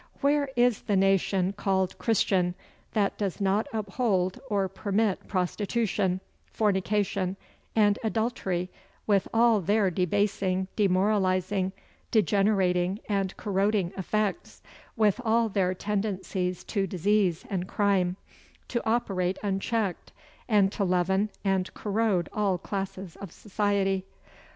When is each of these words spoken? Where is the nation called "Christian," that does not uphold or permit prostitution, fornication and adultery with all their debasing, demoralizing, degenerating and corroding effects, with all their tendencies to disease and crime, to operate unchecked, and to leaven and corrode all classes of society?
Where 0.21 0.49
is 0.55 0.81
the 0.81 0.95
nation 0.95 1.53
called 1.53 1.95
"Christian," 1.99 2.55
that 2.93 3.19
does 3.19 3.39
not 3.39 3.67
uphold 3.71 4.39
or 4.49 4.67
permit 4.67 5.27
prostitution, 5.27 6.21
fornication 6.47 7.37
and 7.75 7.99
adultery 8.03 8.71
with 9.05 9.27
all 9.31 9.61
their 9.61 9.91
debasing, 9.91 10.67
demoralizing, 10.75 11.71
degenerating 12.09 12.97
and 13.07 13.37
corroding 13.37 13.93
effects, 13.95 14.63
with 14.95 15.21
all 15.23 15.49
their 15.49 15.75
tendencies 15.75 16.63
to 16.63 16.87
disease 16.87 17.45
and 17.47 17.67
crime, 17.67 18.15
to 18.69 18.83
operate 18.89 19.37
unchecked, 19.43 20.11
and 20.49 20.71
to 20.71 20.83
leaven 20.83 21.29
and 21.45 21.71
corrode 21.75 22.27
all 22.33 22.57
classes 22.57 23.17
of 23.17 23.31
society? 23.31 24.07